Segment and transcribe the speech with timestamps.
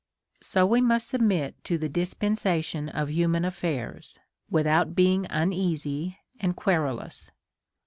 [0.41, 4.17] So we must sub mit to the dispensation of human affairs,
[4.51, 7.29] Avithout being uneasy and querulous.